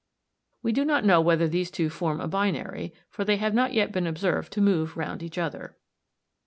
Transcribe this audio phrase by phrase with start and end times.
[0.63, 3.91] We do not know whether these two form a binary, for they have not yet
[3.91, 5.77] been observed to move round each other.